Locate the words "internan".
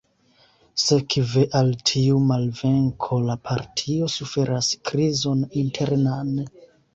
5.63-6.35